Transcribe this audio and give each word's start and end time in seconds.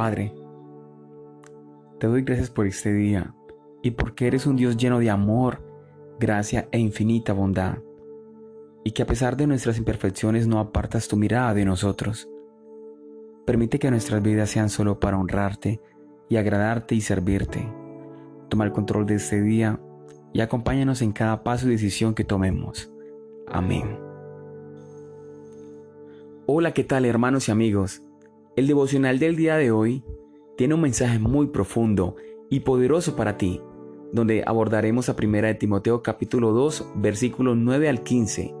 Padre, 0.00 0.32
te 1.98 2.06
doy 2.06 2.22
gracias 2.22 2.48
por 2.48 2.66
este 2.66 2.90
día 2.90 3.34
y 3.82 3.90
porque 3.90 4.28
eres 4.28 4.46
un 4.46 4.56
Dios 4.56 4.78
lleno 4.78 4.98
de 4.98 5.10
amor, 5.10 5.62
gracia 6.18 6.70
e 6.72 6.78
infinita 6.78 7.34
bondad, 7.34 7.80
y 8.82 8.92
que 8.92 9.02
a 9.02 9.06
pesar 9.06 9.36
de 9.36 9.46
nuestras 9.46 9.76
imperfecciones 9.76 10.46
no 10.46 10.58
apartas 10.58 11.06
tu 11.06 11.18
mirada 11.18 11.52
de 11.52 11.66
nosotros. 11.66 12.30
Permite 13.44 13.78
que 13.78 13.90
nuestras 13.90 14.22
vidas 14.22 14.48
sean 14.48 14.70
solo 14.70 14.98
para 14.98 15.18
honrarte 15.18 15.82
y 16.30 16.36
agradarte 16.38 16.94
y 16.94 17.02
servirte. 17.02 17.70
Toma 18.48 18.64
el 18.64 18.72
control 18.72 19.04
de 19.04 19.16
este 19.16 19.42
día 19.42 19.82
y 20.32 20.40
acompáñanos 20.40 21.02
en 21.02 21.12
cada 21.12 21.42
paso 21.42 21.66
y 21.66 21.72
decisión 21.72 22.14
que 22.14 22.24
tomemos. 22.24 22.90
Amén. 23.46 23.98
Hola, 26.46 26.72
¿qué 26.72 26.84
tal 26.84 27.04
hermanos 27.04 27.48
y 27.48 27.52
amigos? 27.52 28.02
El 28.56 28.66
devocional 28.66 29.20
del 29.20 29.36
día 29.36 29.56
de 29.56 29.70
hoy 29.70 30.02
tiene 30.56 30.74
un 30.74 30.80
mensaje 30.80 31.20
muy 31.20 31.46
profundo 31.46 32.16
y 32.50 32.60
poderoso 32.60 33.14
para 33.14 33.36
ti, 33.36 33.60
donde 34.12 34.42
abordaremos 34.44 35.08
a 35.08 35.14
1 35.16 35.42
de 35.42 35.54
Timoteo 35.54 36.02
capítulo 36.02 36.50
2, 36.50 36.94
versículos 36.96 37.56
9 37.56 37.88
al 37.88 38.02
15. 38.02 38.52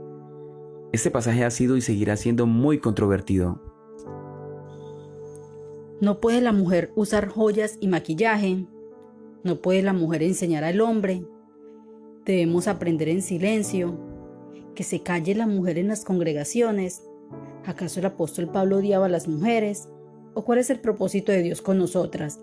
Este 0.92 1.10
pasaje 1.10 1.44
ha 1.44 1.50
sido 1.50 1.76
y 1.76 1.80
seguirá 1.80 2.16
siendo 2.16 2.46
muy 2.46 2.78
controvertido. 2.78 3.60
No 6.00 6.20
puede 6.20 6.40
la 6.40 6.52
mujer 6.52 6.92
usar 6.94 7.28
joyas 7.28 7.76
y 7.80 7.88
maquillaje. 7.88 8.66
No 9.42 9.60
puede 9.60 9.82
la 9.82 9.92
mujer 9.92 10.22
enseñar 10.22 10.62
al 10.62 10.80
hombre. 10.80 11.24
Debemos 12.24 12.68
aprender 12.68 13.08
en 13.08 13.22
silencio. 13.22 13.98
Que 14.76 14.84
se 14.84 15.02
calle 15.02 15.34
la 15.34 15.48
mujer 15.48 15.78
en 15.78 15.88
las 15.88 16.04
congregaciones. 16.04 17.09
¿Acaso 17.66 18.00
el 18.00 18.06
apóstol 18.06 18.48
Pablo 18.50 18.78
odiaba 18.78 19.06
a 19.06 19.10
las 19.10 19.28
mujeres? 19.28 19.88
¿O 20.34 20.44
cuál 20.44 20.58
es 20.58 20.70
el 20.70 20.80
propósito 20.80 21.32
de 21.32 21.42
Dios 21.42 21.60
con 21.60 21.78
nosotras, 21.78 22.40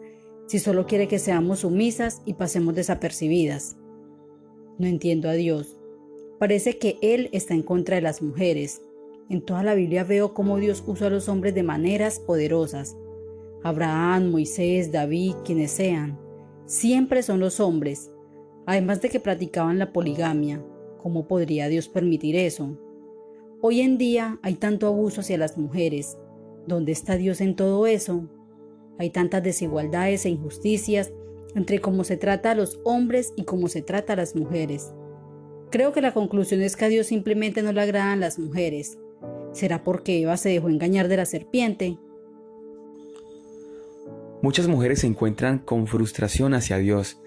si 0.47 0.59
solo 0.59 0.85
quiere 0.85 1.07
que 1.07 1.19
seamos 1.19 1.59
sumisas 1.59 2.21
y 2.25 2.33
pasemos 2.33 2.75
desapercibidas? 2.75 3.77
No 4.77 4.87
entiendo 4.87 5.29
a 5.29 5.33
Dios. 5.33 5.79
Parece 6.39 6.77
que 6.77 6.99
Él 7.01 7.29
está 7.31 7.55
en 7.55 7.63
contra 7.63 7.95
de 7.95 8.01
las 8.01 8.21
mujeres. 8.21 8.81
En 9.29 9.41
toda 9.41 9.63
la 9.63 9.73
Biblia 9.73 10.03
veo 10.03 10.33
cómo 10.33 10.57
Dios 10.57 10.83
usa 10.85 11.07
a 11.07 11.09
los 11.09 11.29
hombres 11.29 11.55
de 11.55 11.63
maneras 11.63 12.19
poderosas. 12.19 12.95
Abraham, 13.63 14.29
Moisés, 14.29 14.91
David, 14.91 15.33
quienes 15.43 15.71
sean. 15.71 16.19
Siempre 16.65 17.23
son 17.23 17.39
los 17.39 17.59
hombres, 17.59 18.11
además 18.65 19.01
de 19.01 19.09
que 19.09 19.19
practicaban 19.19 19.79
la 19.79 19.91
poligamia. 19.91 20.63
¿Cómo 21.01 21.27
podría 21.27 21.69
Dios 21.69 21.87
permitir 21.87 22.35
eso? 22.35 22.77
Hoy 23.59 23.81
en 23.81 23.97
día 23.97 24.37
hay 24.43 24.53
tanto 24.53 24.85
abuso 24.85 25.21
hacia 25.21 25.39
las 25.39 25.57
mujeres. 25.57 26.15
¿Dónde 26.67 26.91
está 26.91 27.17
Dios 27.17 27.41
en 27.41 27.55
todo 27.55 27.87
eso? 27.87 28.29
Hay 28.99 29.09
tantas 29.09 29.41
desigualdades 29.41 30.25
e 30.25 30.29
injusticias 30.29 31.11
entre 31.55 31.79
cómo 31.79 32.03
se 32.03 32.17
trata 32.17 32.51
a 32.51 32.55
los 32.55 32.79
hombres 32.83 33.33
y 33.35 33.45
cómo 33.45 33.67
se 33.67 33.81
trata 33.81 34.13
a 34.13 34.17
las 34.17 34.35
mujeres. 34.35 34.93
Creo 35.71 35.91
que 35.91 36.01
la 36.01 36.13
conclusión 36.13 36.61
es 36.61 36.75
que 36.75 36.85
a 36.85 36.89
Dios 36.89 37.07
simplemente 37.07 37.63
no 37.63 37.71
le 37.71 37.81
agradan 37.81 38.19
las 38.19 38.37
mujeres. 38.37 38.99
¿Será 39.53 39.83
porque 39.83 40.21
Eva 40.21 40.37
se 40.37 40.49
dejó 40.49 40.69
engañar 40.69 41.07
de 41.07 41.17
la 41.17 41.25
serpiente? 41.25 41.97
Muchas 44.43 44.67
mujeres 44.67 44.99
se 44.99 45.07
encuentran 45.07 45.57
con 45.57 45.87
frustración 45.87 46.53
hacia 46.53 46.77
Dios, 46.77 47.19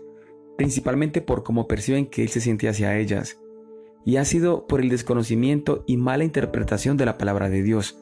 principalmente 0.57 1.23
por 1.23 1.43
cómo 1.43 1.67
perciben 1.67 2.07
que 2.07 2.23
Él 2.23 2.29
se 2.29 2.41
siente 2.41 2.69
hacia 2.69 2.97
ellas 2.97 3.40
y 4.05 4.17
ha 4.17 4.25
sido 4.25 4.67
por 4.67 4.81
el 4.81 4.89
desconocimiento 4.89 5.85
y 5.87 5.97
mala 5.97 6.25
interpretación 6.25 6.97
de 6.97 7.07
la 7.07 7.19
palabra 7.19 7.49
de 7.49 7.63
Dios, 7.63 7.99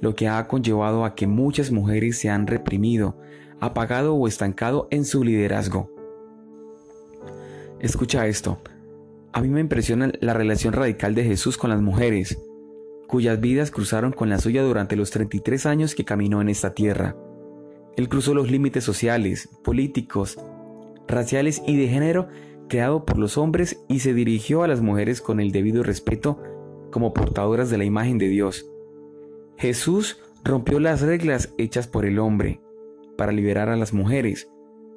lo 0.00 0.14
que 0.14 0.28
ha 0.28 0.46
conllevado 0.48 1.04
a 1.04 1.14
que 1.14 1.26
muchas 1.26 1.70
mujeres 1.70 2.18
se 2.18 2.28
han 2.28 2.46
reprimido, 2.46 3.16
apagado 3.60 4.14
o 4.14 4.26
estancado 4.26 4.88
en 4.90 5.04
su 5.04 5.22
liderazgo. 5.22 5.90
Escucha 7.80 8.26
esto, 8.26 8.58
a 9.32 9.40
mí 9.40 9.48
me 9.48 9.60
impresiona 9.60 10.12
la 10.20 10.34
relación 10.34 10.74
radical 10.74 11.14
de 11.14 11.24
Jesús 11.24 11.56
con 11.56 11.70
las 11.70 11.80
mujeres, 11.80 12.38
cuyas 13.06 13.40
vidas 13.40 13.70
cruzaron 13.70 14.12
con 14.12 14.28
la 14.28 14.38
suya 14.38 14.62
durante 14.62 14.96
los 14.96 15.10
33 15.10 15.66
años 15.66 15.94
que 15.94 16.04
caminó 16.04 16.40
en 16.40 16.48
esta 16.48 16.74
tierra. 16.74 17.16
Él 17.96 18.08
cruzó 18.08 18.34
los 18.34 18.50
límites 18.50 18.84
sociales, 18.84 19.48
políticos, 19.62 20.38
raciales 21.08 21.62
y 21.66 21.76
de 21.76 21.88
género 21.88 22.28
creado 22.68 23.04
por 23.04 23.18
los 23.18 23.38
hombres 23.38 23.82
y 23.88 24.00
se 24.00 24.14
dirigió 24.14 24.62
a 24.62 24.68
las 24.68 24.80
mujeres 24.80 25.20
con 25.20 25.40
el 25.40 25.52
debido 25.52 25.82
respeto 25.82 26.38
como 26.90 27.12
portadoras 27.12 27.70
de 27.70 27.78
la 27.78 27.84
imagen 27.84 28.18
de 28.18 28.28
Dios. 28.28 28.66
Jesús 29.56 30.20
rompió 30.44 30.80
las 30.80 31.00
reglas 31.00 31.52
hechas 31.58 31.86
por 31.86 32.04
el 32.04 32.18
hombre 32.18 32.60
para 33.16 33.32
liberar 33.32 33.68
a 33.68 33.76
las 33.76 33.92
mujeres. 33.92 34.48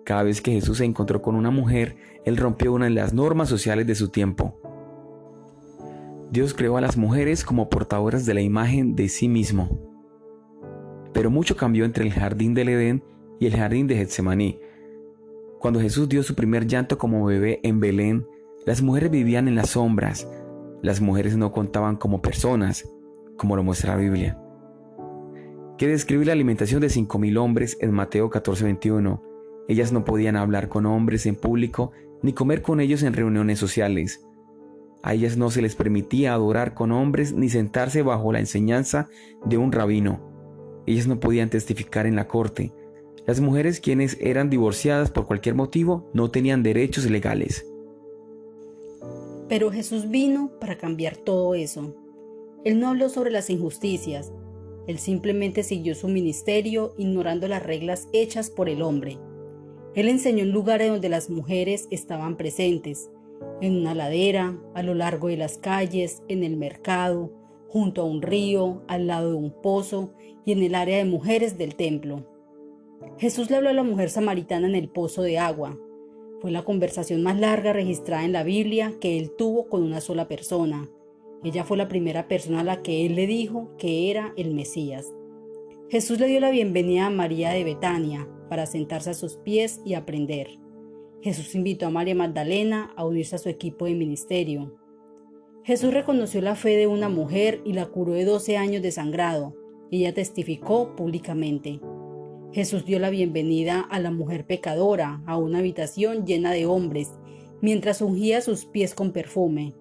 Cada 0.03 0.23
vez 0.23 0.41
que 0.41 0.51
Jesús 0.51 0.79
se 0.79 0.85
encontró 0.85 1.21
con 1.21 1.35
una 1.35 1.51
mujer, 1.51 1.95
él 2.25 2.37
rompió 2.37 2.73
una 2.73 2.85
de 2.85 2.91
las 2.91 3.13
normas 3.13 3.49
sociales 3.49 3.87
de 3.87 3.95
su 3.95 4.09
tiempo. 4.09 4.59
Dios 6.31 6.53
creó 6.53 6.77
a 6.77 6.81
las 6.81 6.97
mujeres 6.97 7.43
como 7.43 7.69
portadoras 7.69 8.25
de 8.25 8.33
la 8.33 8.41
imagen 8.41 8.95
de 8.95 9.09
sí 9.09 9.27
mismo. 9.27 9.79
Pero 11.13 11.29
mucho 11.29 11.55
cambió 11.55 11.85
entre 11.85 12.03
el 12.03 12.11
jardín 12.11 12.53
del 12.53 12.69
Edén 12.69 13.03
y 13.39 13.45
el 13.45 13.55
jardín 13.55 13.87
de 13.87 13.95
Getsemaní, 13.95 14.59
cuando 15.59 15.79
Jesús 15.79 16.09
dio 16.09 16.23
su 16.23 16.35
primer 16.35 16.67
llanto 16.67 16.97
como 16.97 17.25
bebé 17.25 17.59
en 17.63 17.79
Belén, 17.79 18.27
las 18.65 18.81
mujeres 18.81 19.11
vivían 19.11 19.47
en 19.47 19.55
las 19.55 19.71
sombras. 19.71 20.27
Las 20.81 21.01
mujeres 21.01 21.37
no 21.37 21.51
contaban 21.51 21.95
como 21.95 22.21
personas, 22.21 22.89
como 23.37 23.55
lo 23.55 23.63
muestra 23.63 23.95
la 23.95 24.01
Biblia. 24.01 24.39
Que 25.77 25.87
describe 25.87 26.25
la 26.25 26.33
alimentación 26.33 26.81
de 26.81 26.87
5.000 26.87 27.37
hombres 27.37 27.77
en 27.81 27.91
Mateo 27.91 28.29
14:21. 28.29 29.21
Ellas 29.67 29.91
no 29.91 30.05
podían 30.05 30.35
hablar 30.35 30.69
con 30.69 30.85
hombres 30.85 31.25
en 31.25 31.35
público 31.35 31.91
ni 32.21 32.33
comer 32.33 32.61
con 32.61 32.79
ellos 32.79 33.03
en 33.03 33.13
reuniones 33.13 33.59
sociales. 33.59 34.25
A 35.03 35.13
ellas 35.13 35.37
no 35.37 35.51
se 35.51 35.61
les 35.61 35.75
permitía 35.75 36.33
adorar 36.33 36.73
con 36.73 36.91
hombres 36.91 37.33
ni 37.33 37.49
sentarse 37.49 38.01
bajo 38.01 38.31
la 38.31 38.39
enseñanza 38.39 39.07
de 39.45 39.57
un 39.57 39.71
rabino. 39.71 40.19
Ellas 40.87 41.07
no 41.07 41.19
podían 41.19 41.49
testificar 41.49 42.07
en 42.07 42.15
la 42.15 42.27
corte, 42.27 42.73
las 43.25 43.39
mujeres 43.39 43.79
quienes 43.79 44.17
eran 44.19 44.49
divorciadas 44.49 45.11
por 45.11 45.25
cualquier 45.25 45.55
motivo 45.55 46.09
no 46.13 46.29
tenían 46.29 46.63
derechos 46.63 47.09
legales. 47.09 47.65
Pero 49.49 49.71
Jesús 49.71 50.09
vino 50.09 50.51
para 50.59 50.77
cambiar 50.77 51.17
todo 51.17 51.55
eso. 51.55 51.95
Él 52.63 52.79
no 52.79 52.89
habló 52.89 53.09
sobre 53.09 53.31
las 53.31 53.49
injusticias, 53.49 54.31
él 54.87 54.99
simplemente 54.99 55.63
siguió 55.63 55.95
su 55.95 56.07
ministerio 56.07 56.93
ignorando 56.97 57.47
las 57.47 57.63
reglas 57.63 58.07
hechas 58.13 58.49
por 58.49 58.69
el 58.69 58.81
hombre. 58.81 59.17
Él 59.95 60.09
enseñó 60.09 60.43
en 60.43 60.51
lugares 60.51 60.89
donde 60.89 61.09
las 61.09 61.29
mujeres 61.29 61.87
estaban 61.89 62.37
presentes, 62.37 63.09
en 63.61 63.75
una 63.75 63.95
ladera, 63.95 64.59
a 64.73 64.83
lo 64.83 64.93
largo 64.93 65.27
de 65.27 65.37
las 65.37 65.57
calles, 65.57 66.21
en 66.27 66.43
el 66.43 66.57
mercado, 66.57 67.31
junto 67.67 68.01
a 68.01 68.05
un 68.05 68.21
río, 68.21 68.83
al 68.87 69.07
lado 69.07 69.31
de 69.31 69.35
un 69.35 69.53
pozo 69.61 70.13
y 70.45 70.51
en 70.51 70.61
el 70.63 70.75
área 70.75 70.97
de 70.97 71.05
mujeres 71.05 71.57
del 71.57 71.75
templo. 71.75 72.34
Jesús 73.17 73.49
le 73.49 73.57
habló 73.57 73.69
a 73.69 73.73
la 73.73 73.83
mujer 73.83 74.09
samaritana 74.09 74.67
en 74.67 74.75
el 74.75 74.89
pozo 74.89 75.21
de 75.21 75.37
agua. 75.37 75.77
Fue 76.41 76.51
la 76.51 76.63
conversación 76.63 77.23
más 77.23 77.39
larga 77.39 77.73
registrada 77.73 78.25
en 78.25 78.33
la 78.33 78.43
Biblia 78.43 78.93
que 78.99 79.17
él 79.17 79.31
tuvo 79.37 79.67
con 79.67 79.83
una 79.83 80.01
sola 80.01 80.27
persona. 80.27 80.89
Ella 81.43 81.63
fue 81.63 81.77
la 81.77 81.87
primera 81.87 82.27
persona 82.27 82.61
a 82.61 82.63
la 82.63 82.81
que 82.81 83.05
él 83.05 83.15
le 83.15 83.27
dijo 83.27 83.71
que 83.77 84.11
era 84.11 84.33
el 84.35 84.53
Mesías. 84.53 85.13
Jesús 85.89 86.19
le 86.19 86.27
dio 86.27 86.39
la 86.39 86.49
bienvenida 86.49 87.05
a 87.05 87.11
María 87.11 87.51
de 87.51 87.63
Betania 87.63 88.27
para 88.49 88.65
sentarse 88.65 89.11
a 89.11 89.13
sus 89.13 89.37
pies 89.37 89.81
y 89.85 89.93
aprender. 89.93 90.59
Jesús 91.21 91.55
invitó 91.55 91.87
a 91.87 91.91
María 91.91 92.15
Magdalena 92.15 92.91
a 92.95 93.05
unirse 93.05 93.35
a 93.35 93.39
su 93.39 93.49
equipo 93.49 93.85
de 93.85 93.95
ministerio. 93.95 94.75
Jesús 95.63 95.93
reconoció 95.93 96.41
la 96.41 96.55
fe 96.55 96.75
de 96.75 96.85
una 96.85 97.09
mujer 97.09 97.61
y 97.65 97.73
la 97.73 97.87
curó 97.87 98.13
de 98.13 98.25
12 98.25 98.57
años 98.57 98.83
de 98.83 98.91
sangrado. 98.91 99.55
Ella 99.89 100.13
testificó 100.13 100.95
públicamente. 100.95 101.79
Jesús 102.55 102.85
dio 102.85 102.99
la 102.99 103.09
bienvenida 103.09 103.81
a 103.81 103.99
la 103.99 104.11
mujer 104.11 104.47
pecadora 104.47 105.21
a 105.25 105.35
una 105.35 105.59
habitación 105.59 106.25
llena 106.25 106.51
de 106.51 106.65
hombres, 106.65 107.11
mientras 107.61 108.01
ungía 108.01 108.39
sus 108.39 108.63
pies 108.63 108.95
con 108.95 109.11
perfume. 109.11 109.75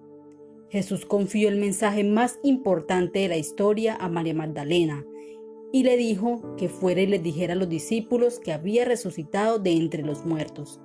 Jesús 0.69 1.05
confió 1.05 1.47
el 1.47 1.55
mensaje 1.55 2.03
más 2.03 2.37
importante 2.43 3.19
de 3.19 3.29
la 3.29 3.37
historia 3.37 3.95
a 3.95 4.09
María 4.09 4.33
Magdalena 4.33 5.05
y 5.71 5.83
le 5.83 5.95
dijo 5.95 6.57
que 6.57 6.67
fuera 6.67 6.99
y 6.99 7.07
les 7.07 7.23
dijera 7.23 7.53
a 7.53 7.55
los 7.55 7.69
discípulos 7.69 8.39
que 8.39 8.51
había 8.51 8.83
resucitado 8.83 9.57
de 9.57 9.71
entre 9.71 10.03
los 10.03 10.25
muertos. 10.25 10.81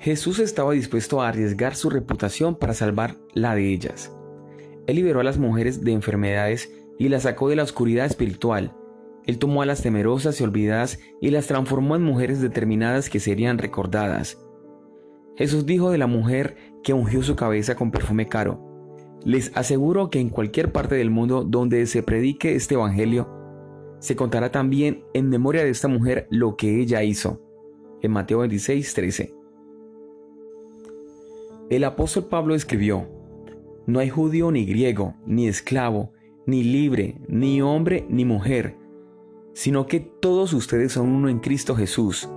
Jesús 0.00 0.40
estaba 0.40 0.72
dispuesto 0.72 1.22
a 1.22 1.28
arriesgar 1.28 1.76
su 1.76 1.88
reputación 1.88 2.56
para 2.56 2.74
salvar 2.74 3.14
la 3.32 3.54
de 3.54 3.72
ellas. 3.72 4.12
Él 4.88 4.96
liberó 4.96 5.20
a 5.20 5.24
las 5.24 5.38
mujeres 5.38 5.84
de 5.84 5.92
enfermedades 5.92 6.68
y 6.98 7.10
las 7.10 7.22
sacó 7.22 7.48
de 7.48 7.54
la 7.54 7.62
oscuridad 7.62 8.06
espiritual 8.06 8.74
él 9.28 9.38
tomó 9.38 9.60
a 9.60 9.66
las 9.66 9.82
temerosas 9.82 10.40
y 10.40 10.44
olvidadas 10.44 10.98
y 11.20 11.28
las 11.28 11.46
transformó 11.46 11.94
en 11.96 12.02
mujeres 12.02 12.40
determinadas 12.40 13.10
que 13.10 13.20
serían 13.20 13.58
recordadas. 13.58 14.38
Jesús 15.36 15.66
dijo 15.66 15.90
de 15.90 15.98
la 15.98 16.06
mujer 16.06 16.56
que 16.82 16.94
ungió 16.94 17.22
su 17.22 17.36
cabeza 17.36 17.76
con 17.76 17.90
perfume 17.90 18.26
caro, 18.26 18.64
les 19.26 19.54
aseguro 19.54 20.08
que 20.08 20.18
en 20.18 20.30
cualquier 20.30 20.72
parte 20.72 20.94
del 20.94 21.10
mundo 21.10 21.44
donde 21.44 21.84
se 21.84 22.02
predique 22.02 22.54
este 22.54 22.76
Evangelio, 22.76 23.28
se 23.98 24.16
contará 24.16 24.50
también 24.50 25.04
en 25.12 25.28
memoria 25.28 25.62
de 25.62 25.70
esta 25.70 25.88
mujer 25.88 26.26
lo 26.30 26.56
que 26.56 26.80
ella 26.80 27.02
hizo. 27.02 27.42
En 28.00 28.12
Mateo 28.12 28.38
26, 28.38 28.94
13. 28.94 29.34
El 31.68 31.84
apóstol 31.84 32.28
Pablo 32.30 32.54
escribió, 32.54 33.06
No 33.86 33.98
hay 33.98 34.08
judío 34.08 34.50
ni 34.50 34.64
griego, 34.64 35.16
ni 35.26 35.48
esclavo, 35.48 36.12
ni 36.46 36.64
libre, 36.64 37.20
ni 37.28 37.60
hombre, 37.60 38.06
ni 38.08 38.24
mujer, 38.24 38.87
sino 39.58 39.88
que 39.88 39.98
todos 39.98 40.52
ustedes 40.52 40.92
son 40.92 41.08
uno 41.08 41.28
en 41.28 41.40
Cristo 41.40 41.74
Jesús. 41.74 42.28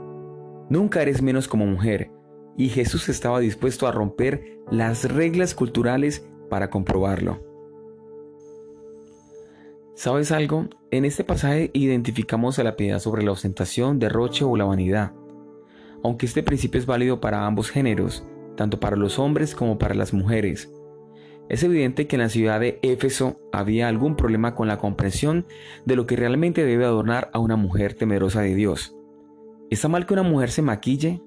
Nunca 0.71 1.03
eres 1.03 1.21
menos 1.21 1.47
como 1.47 1.67
mujer, 1.67 2.09
y 2.57 2.69
Jesús 2.69 3.09
estaba 3.09 3.39
dispuesto 3.39 3.85
a 3.85 3.91
romper 3.91 4.57
las 4.71 5.03
reglas 5.03 5.53
culturales 5.53 6.27
para 6.49 6.71
comprobarlo. 6.71 7.45
¿Sabes 9.93 10.31
algo? 10.31 10.67
En 10.89 11.05
este 11.05 11.23
pasaje 11.23 11.69
identificamos 11.73 12.57
a 12.57 12.63
la 12.63 12.75
piedad 12.75 12.97
sobre 12.97 13.21
la 13.21 13.33
ostentación, 13.33 13.99
derroche 13.99 14.43
o 14.43 14.57
la 14.57 14.65
vanidad. 14.65 15.13
Aunque 16.03 16.25
este 16.25 16.41
principio 16.41 16.79
es 16.79 16.87
válido 16.87 17.21
para 17.21 17.45
ambos 17.45 17.69
géneros, 17.69 18.25
tanto 18.57 18.79
para 18.79 18.95
los 18.95 19.19
hombres 19.19 19.53
como 19.53 19.77
para 19.77 19.93
las 19.93 20.11
mujeres. 20.11 20.73
Es 21.51 21.63
evidente 21.63 22.07
que 22.07 22.15
en 22.15 22.21
la 22.21 22.29
ciudad 22.29 22.61
de 22.61 22.79
Éfeso 22.81 23.41
había 23.51 23.89
algún 23.89 24.15
problema 24.15 24.55
con 24.55 24.69
la 24.69 24.77
comprensión 24.77 25.45
de 25.85 25.97
lo 25.97 26.07
que 26.07 26.15
realmente 26.15 26.63
debe 26.63 26.85
adornar 26.85 27.29
a 27.33 27.39
una 27.39 27.57
mujer 27.57 27.93
temerosa 27.93 28.39
de 28.39 28.55
Dios. 28.55 28.95
¿Está 29.69 29.89
mal 29.89 30.05
que 30.05 30.13
una 30.13 30.23
mujer 30.23 30.49
se 30.49 30.61
maquille, 30.61 31.21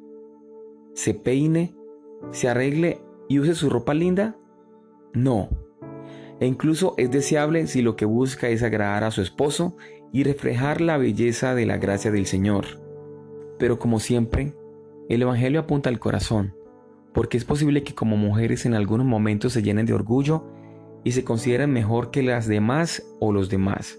se 0.94 1.12
peine, 1.12 1.76
se 2.31 2.49
arregle 2.49 3.03
y 3.29 3.38
use 3.38 3.55
su 3.55 3.69
ropa 3.69 3.93
linda? 3.93 4.38
No. 5.12 5.50
E 6.41 6.47
incluso 6.47 6.94
es 6.97 7.11
deseable 7.11 7.67
si 7.67 7.82
lo 7.82 7.94
que 7.94 8.06
busca 8.06 8.49
es 8.49 8.62
agradar 8.62 9.05
a 9.05 9.11
su 9.11 9.21
esposo 9.21 9.76
y 10.11 10.25
reflejar 10.25 10.81
la 10.81 10.97
belleza 10.97 11.55
de 11.55 11.67
la 11.67 11.76
gracia 11.76 12.11
del 12.11 12.25
Señor. 12.25 12.65
Pero 13.59 13.79
como 13.79 14.00
siempre, 14.00 14.55
el 15.11 15.21
Evangelio 15.21 15.61
apunta 15.61 15.91
al 15.91 15.99
corazón, 15.99 16.55
porque 17.14 17.38
es 17.38 17.44
posible 17.44 17.84
que 17.84 17.94
como 17.94 18.16
mujeres 18.16 18.66
en 18.66 18.75
algunos 18.75 19.06
momentos 19.06 19.55
se 19.55 19.62
llenen 19.62 19.87
de 19.87 19.94
orgullo 19.94 20.44
y 21.05 21.12
se 21.12 21.25
consideren 21.25 21.72
mejor 21.72 22.11
que 22.11 22.22
las 22.22 22.46
demás 22.49 23.06
o 23.20 23.32
los 23.32 23.49
demás. 23.49 23.99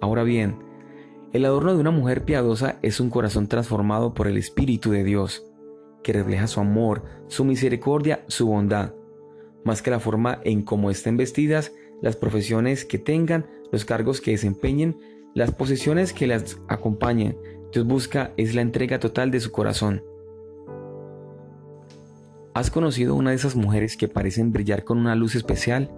Ahora 0.00 0.22
bien, 0.22 0.58
el 1.32 1.44
adorno 1.46 1.74
de 1.74 1.80
una 1.80 1.90
mujer 1.90 2.24
piadosa 2.24 2.78
es 2.82 3.00
un 3.00 3.10
corazón 3.10 3.48
transformado 3.48 4.14
por 4.14 4.28
el 4.28 4.36
Espíritu 4.36 4.90
de 4.90 5.02
Dios, 5.02 5.44
que 6.04 6.12
refleja 6.12 6.46
su 6.46 6.60
amor, 6.60 7.04
su 7.26 7.44
misericordia, 7.44 8.24
su 8.28 8.46
bondad, 8.46 8.92
más 9.64 9.82
que 9.82 9.90
la 9.90 9.98
forma 9.98 10.40
en 10.44 10.62
cómo 10.62 10.90
estén 10.90 11.16
vestidas, 11.16 11.72
las 12.02 12.16
profesiones 12.16 12.84
que 12.84 12.98
tengan, 12.98 13.46
los 13.72 13.84
cargos 13.84 14.20
que 14.20 14.32
desempeñen, 14.32 14.98
las 15.34 15.52
posesiones 15.52 16.12
que 16.12 16.26
las 16.26 16.58
acompañen. 16.68 17.36
Dios 17.72 17.86
busca 17.86 18.32
es 18.36 18.54
la 18.54 18.60
entrega 18.62 19.00
total 19.00 19.30
de 19.30 19.40
su 19.40 19.50
corazón. 19.50 20.02
¿Has 22.56 22.70
conocido 22.70 23.14
una 23.14 23.30
de 23.30 23.36
esas 23.36 23.54
mujeres 23.54 23.98
que 23.98 24.08
parecen 24.08 24.50
brillar 24.50 24.82
con 24.82 24.96
una 24.96 25.14
luz 25.14 25.34
especial? 25.34 25.90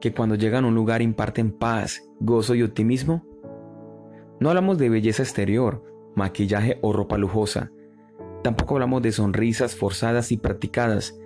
Que 0.00 0.14
cuando 0.14 0.36
llegan 0.36 0.64
a 0.64 0.68
un 0.68 0.76
lugar 0.76 1.02
imparten 1.02 1.50
paz, 1.50 2.08
gozo 2.20 2.54
y 2.54 2.62
optimismo? 2.62 3.26
No 4.38 4.50
hablamos 4.50 4.78
de 4.78 4.88
belleza 4.88 5.24
exterior, 5.24 5.82
maquillaje 6.14 6.78
o 6.80 6.92
ropa 6.92 7.18
lujosa. 7.18 7.72
Tampoco 8.44 8.74
hablamos 8.76 9.02
de 9.02 9.10
sonrisas 9.10 9.74
forzadas 9.74 10.30
y 10.30 10.36
practicadas. 10.36 11.18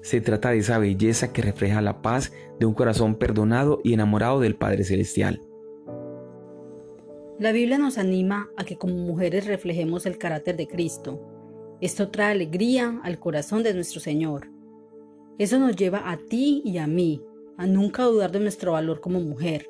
Se 0.00 0.20
trata 0.20 0.50
de 0.50 0.58
esa 0.58 0.78
belleza 0.78 1.32
que 1.32 1.42
refleja 1.42 1.82
la 1.82 2.02
paz 2.02 2.32
de 2.60 2.66
un 2.66 2.74
corazón 2.74 3.16
perdonado 3.16 3.80
y 3.82 3.94
enamorado 3.94 4.38
del 4.38 4.54
Padre 4.54 4.84
Celestial. 4.84 5.42
La 7.40 7.50
Biblia 7.50 7.78
nos 7.78 7.98
anima 7.98 8.48
a 8.56 8.62
que 8.62 8.78
como 8.78 8.94
mujeres 8.94 9.48
reflejemos 9.48 10.06
el 10.06 10.18
carácter 10.18 10.56
de 10.56 10.68
Cristo. 10.68 11.31
Esto 11.82 12.10
trae 12.10 12.30
alegría 12.30 13.00
al 13.02 13.18
corazón 13.18 13.64
de 13.64 13.74
nuestro 13.74 13.98
Señor. 13.98 14.46
Eso 15.36 15.58
nos 15.58 15.74
lleva 15.74 16.12
a 16.12 16.16
ti 16.16 16.62
y 16.64 16.78
a 16.78 16.86
mí 16.86 17.20
a 17.56 17.66
nunca 17.66 18.04
dudar 18.04 18.30
de 18.30 18.38
nuestro 18.38 18.72
valor 18.72 19.00
como 19.00 19.18
mujer. 19.18 19.68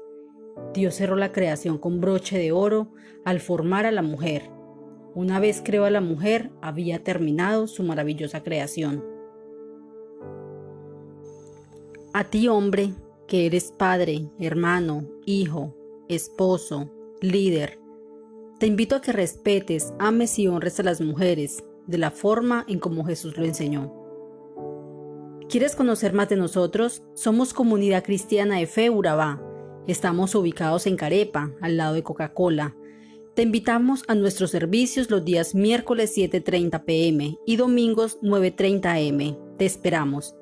Dios 0.75 0.97
cerró 0.97 1.17
la 1.17 1.33
creación 1.33 1.79
con 1.79 2.03
broche 2.03 2.39
de 2.39 2.53
oro 2.53 2.93
al 3.25 3.41
formar 3.41 3.87
a 3.87 3.93
la 3.93 4.03
mujer. 4.03 4.51
Una 5.15 5.41
vez 5.41 5.63
creó 5.65 5.87
a 5.87 5.91
la 5.91 6.03
mujer, 6.03 6.51
había 6.61 7.03
terminado 7.03 7.67
su 7.67 7.83
maravillosa 7.83 8.43
creación. 8.43 9.03
A 12.13 12.25
ti, 12.25 12.47
hombre, 12.47 12.93
que 13.27 13.47
eres 13.47 13.73
padre, 13.73 14.29
hermano, 14.39 15.09
hijo, 15.25 15.75
esposo, 16.11 16.93
líder, 17.23 17.79
te 18.59 18.67
invito 18.67 18.97
a 18.97 19.01
que 19.01 19.13
respetes, 19.13 19.95
ames 19.99 20.39
y 20.39 20.47
honres 20.47 20.79
a 20.79 20.83
las 20.83 21.01
mujeres 21.01 21.65
de 21.87 21.99
la 21.99 22.11
forma 22.11 22.65
en 22.69 22.79
como 22.79 23.05
Jesús 23.05 23.37
lo 23.37 23.45
enseñó. 23.45 23.93
¿Quieres 25.49 25.77
conocer 25.77 26.15
más 26.15 26.29
de 26.29 26.37
nosotros? 26.37 27.03
Somos 27.15 27.53
Comunidad 27.53 28.05
Cristiana 28.05 28.59
de 28.59 28.67
Fe 28.67 28.89
Urabá. 28.91 29.43
Estamos 29.87 30.35
ubicados 30.35 30.87
en 30.87 30.97
Carepa, 30.97 31.53
al 31.61 31.77
lado 31.77 31.95
de 31.95 32.03
Coca-Cola. 32.03 32.75
Te 33.35 33.43
invitamos 33.43 34.03
a 34.09 34.15
nuestros 34.15 34.51
servicios 34.51 35.11
los 35.11 35.25
días 35.25 35.55
miércoles 35.55 36.17
7.30 36.17 36.85
pm 36.85 37.39
y 37.47 37.57
domingos 37.57 38.19
9.30 38.23 39.09
am. 39.09 39.57
Te 39.57 39.67
esperamos. 39.67 40.35